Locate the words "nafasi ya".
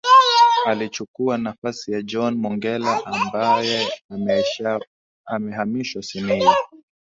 1.37-2.01